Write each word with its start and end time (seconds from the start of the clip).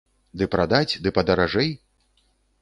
Ды 0.41 0.47
прадаць, 0.55 0.95
ды 1.03 1.13
падаражэй? 1.19 1.69